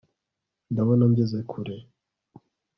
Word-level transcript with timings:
ndabona 0.71 1.03
ngeze 1.11 1.39
kure 1.51 1.75